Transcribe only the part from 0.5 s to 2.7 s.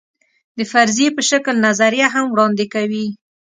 د فرضیې په شکل نظریه هم وړاندې